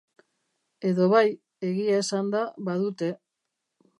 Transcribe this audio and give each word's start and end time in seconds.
Edo 0.91 1.09
bai, 1.11 1.25
egia 1.69 2.01
esanda, 2.05 2.43
badute. 2.71 3.13